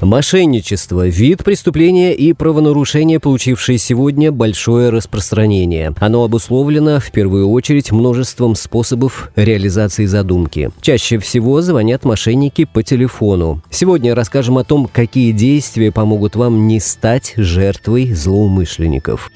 Мошенничество– 0.00 1.06
вид 1.08 1.44
преступления 1.44 2.14
и 2.14 2.32
правонарушения, 2.32 3.20
получившее 3.20 3.78
сегодня 3.78 4.32
большое 4.32 4.90
распространение. 4.90 5.94
Оно 6.00 6.24
обусловлено, 6.24 7.00
в 7.00 7.10
первую 7.12 7.48
очередь, 7.50 7.92
множеством 7.92 8.56
способов 8.56 9.30
реализации 9.36 10.06
задумки. 10.06 10.70
Чаще 10.80 11.18
всего 11.18 11.62
звонят 11.62 12.04
мошенники 12.04 12.64
по 12.64 12.82
телефону. 12.82 13.62
Сегодня 13.70 14.14
расскажем 14.14 14.58
о 14.58 14.64
том, 14.64 14.88
какие 14.92 15.32
действия 15.32 15.92
помогут 15.92 16.36
вам 16.36 16.66
не 16.66 16.80
стать 16.80 17.34
жертвой 17.36 18.12
злоумышленников. 18.12 19.30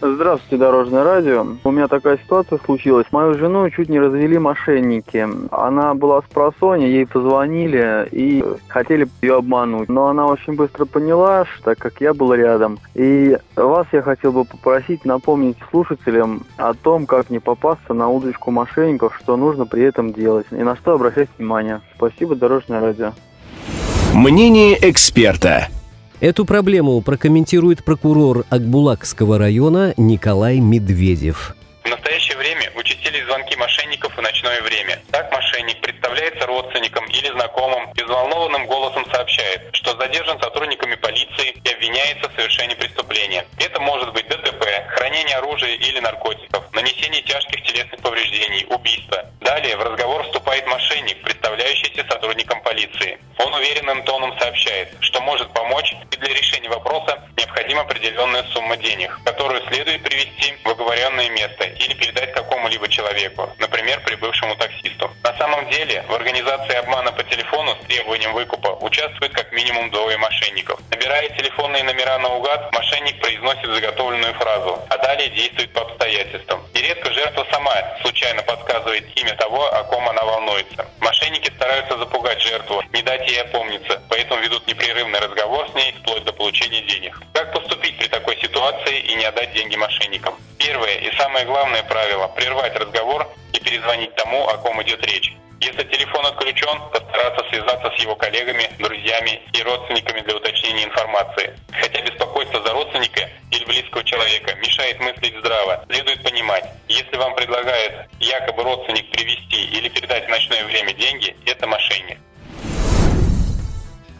Здравствуйте, 0.00 0.56
Дорожное 0.58 1.02
радио. 1.02 1.44
У 1.64 1.70
меня 1.72 1.88
такая 1.88 2.18
ситуация 2.18 2.60
случилась. 2.64 3.06
Мою 3.10 3.34
жену 3.34 3.68
чуть 3.70 3.88
не 3.88 3.98
развели 3.98 4.38
мошенники. 4.38 5.26
Она 5.50 5.94
была 5.94 6.22
с 6.22 6.24
просони, 6.26 6.84
ей 6.84 7.04
позвонили 7.04 8.06
и 8.12 8.44
хотели 8.68 9.08
ее 9.22 9.38
обмануть. 9.38 9.88
Но 9.88 10.06
она 10.06 10.26
очень 10.26 10.54
быстро 10.54 10.84
поняла, 10.84 11.46
так 11.64 11.78
как 11.78 12.00
я 12.00 12.14
был 12.14 12.32
рядом. 12.32 12.78
И 12.94 13.36
вас 13.56 13.88
я 13.90 14.02
хотел 14.02 14.30
бы 14.30 14.44
попросить 14.44 15.04
напомнить 15.04 15.56
слушателям 15.70 16.42
о 16.56 16.74
том, 16.74 17.06
как 17.06 17.28
не 17.30 17.40
попасться 17.40 17.92
на 17.92 18.08
удочку 18.08 18.52
мошенников, 18.52 19.18
что 19.20 19.36
нужно 19.36 19.66
при 19.66 19.82
этом 19.82 20.12
делать 20.12 20.46
и 20.52 20.62
на 20.62 20.76
что 20.76 20.92
обращать 20.92 21.28
внимание. 21.38 21.80
Спасибо, 21.96 22.36
Дорожное 22.36 22.80
радио. 22.80 23.12
Мнение 24.14 24.78
эксперта. 24.80 25.68
Эту 26.20 26.44
проблему 26.44 27.00
прокомментирует 27.00 27.84
прокурор 27.84 28.44
Акбулакского 28.50 29.38
района 29.38 29.94
Николай 29.96 30.58
Медведев. 30.58 31.54
В 31.84 31.88
настоящее 31.88 32.36
время 32.36 32.72
участились 32.74 33.24
звонки 33.24 33.54
мошенников 33.54 34.16
в 34.16 34.20
ночное 34.20 34.60
время. 34.62 35.00
Так 35.12 35.30
мошенник 35.30 35.80
представляется 35.80 36.44
родственникам 36.46 37.06
или 37.06 37.30
знакомым 37.30 37.92
и 37.94 38.02
взволнованным 38.02 38.66
голосом 38.66 39.06
сообщает, 39.12 39.70
что 39.74 39.96
задержан 39.96 40.40
сотрудниками 40.40 40.96
полиции 40.96 41.54
и 41.62 41.68
обвиняется 41.68 42.28
в 42.28 42.34
совершении 42.34 42.74
преступления. 42.74 43.46
Это 43.56 43.78
может 43.78 44.12
быть 44.12 44.26
ДТП, 44.26 44.64
хранение 44.96 45.36
оружия 45.36 45.76
или 45.76 46.00
наркотиков, 46.00 46.64
нанесение 46.72 47.22
тяжких 47.22 47.62
телесных 47.62 48.00
повреждений, 48.00 48.66
убийство. 48.70 49.24
Далее 49.40 49.76
в 49.76 49.82
разговор 49.82 50.24
вступает 50.24 50.37
мошенник, 50.66 51.22
представляющийся 51.22 52.04
сотрудником 52.08 52.60
полиции. 52.62 53.18
Он 53.38 53.54
уверенным 53.54 54.02
тоном 54.04 54.38
сообщает, 54.38 54.88
что 55.00 55.20
может 55.20 55.52
помочь 55.52 55.94
и 56.10 56.16
для 56.16 56.34
решения 56.34 56.68
вопроса 56.68 57.22
необходима 57.36 57.82
определенная 57.82 58.42
сумма 58.44 58.76
денег, 58.76 59.18
которую 59.24 59.62
следует 59.68 60.02
привести 60.02 60.54
в 60.64 60.68
оговоренное 60.68 61.30
место 61.30 61.64
или 61.64 61.94
передать 61.94 62.32
какому-либо 62.32 62.88
человеку, 62.88 63.50
например, 63.58 64.00
прибывшему 64.04 64.56
таксисту. 64.56 65.10
На 65.22 65.36
самом 65.38 65.68
деле 65.70 66.04
в 66.08 66.14
организации 66.14 66.74
обмана 66.74 67.12
по 67.12 67.22
телефону 67.24 67.76
с 67.76 67.86
требованием 67.86 68.32
выкупа 68.32 68.76
участвует 68.80 69.32
как 69.32 69.52
минимум 69.52 69.90
двое 69.90 70.16
мошенников. 70.18 70.80
Набирая 70.90 71.28
телефонные 71.30 71.84
номера 71.84 72.18
наугад, 72.18 72.72
мошенник 72.72 73.20
произносит 73.20 73.66
заготовленную 73.66 74.34
фразу, 74.34 74.78
а 74.88 74.97
далее 75.08 75.30
действует 75.30 75.72
по 75.72 75.80
обстоятельствам. 75.80 76.62
Нередко 76.74 77.10
жертва 77.12 77.46
сама 77.50 77.72
случайно 78.02 78.42
подсказывает 78.42 79.04
имя 79.16 79.34
того, 79.36 79.64
о 79.64 79.82
ком 79.84 80.06
она 80.06 80.22
волнуется. 80.22 80.86
Мошенники 81.00 81.50
стараются 81.56 81.96
запугать 81.96 82.42
жертву, 82.42 82.82
не 82.92 83.00
дать 83.00 83.26
ей 83.26 83.40
опомниться, 83.40 84.02
поэтому 84.10 84.42
ведут 84.42 84.66
непрерывный 84.66 85.18
разговор 85.18 85.66
с 85.70 85.74
ней 85.74 85.92
вплоть 85.92 86.24
до 86.24 86.32
получения 86.34 86.82
денег. 86.82 87.18
Как 87.32 87.54
поступить 87.54 87.96
при 87.96 88.08
такой 88.08 88.36
ситуации 88.36 88.98
и 89.00 89.14
не 89.14 89.24
отдать 89.24 89.54
деньги 89.54 89.76
мошенникам? 89.76 90.34
Первое 90.58 90.96
и 90.96 91.16
самое 91.16 91.46
главное 91.46 91.82
правило– 91.84 92.28
прервать 92.36 92.76
разговор 92.76 93.26
и 93.54 93.60
перезвонить 93.60 94.14
тому, 94.14 94.46
о 94.46 94.58
ком 94.58 94.82
идет 94.82 95.02
речь. 95.06 95.32
Если 95.60 95.84
телефон 95.84 96.26
отключен, 96.26 96.78
постараться 96.92 97.44
связаться 97.48 97.90
с 97.96 98.00
его 98.00 98.14
коллегами, 98.14 98.70
друзьями 98.78 99.40
и 99.54 99.62
родственниками 99.62 100.20
для 100.20 100.36
уточнения 100.36 100.84
информации. 100.84 101.56
Хотя 101.72 101.98
родственника 101.98 102.17
близкого 103.88 104.04
человека 104.04 104.54
мешает 104.60 105.00
мыслить 105.00 105.34
здраво, 105.38 105.84
следует 105.90 106.22
понимать, 106.22 106.64
если 106.88 107.16
вам 107.16 107.34
предлагает 107.34 108.08
якобы 108.20 108.62
родственник 108.62 109.10
привести 109.10 109.78
или 109.78 109.88
передать 109.88 110.26
в 110.26 110.28
ночное 110.28 110.64
время 110.66 110.92
деньги, 110.94 111.34
это 111.46 111.66
мошенник. 111.66 112.18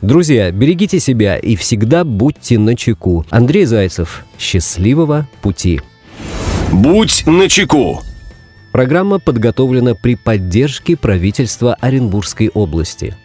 Друзья, 0.01 0.51
берегите 0.51 1.01
себя 1.01 1.37
и 1.37 1.57
всегда 1.57 2.05
будьте 2.05 2.59
начеку. 2.59 3.27
Андрей 3.31 3.65
Зайцев. 3.65 4.25
Счастливого 4.39 5.27
пути. 5.43 5.81
Будь 6.73 7.27
начеку. 7.27 8.03
Программа 8.73 9.19
подготовлена 9.19 9.95
при 9.95 10.15
поддержке 10.15 10.97
правительства 10.97 11.75
Оренбургской 11.81 12.49
области. 12.49 13.17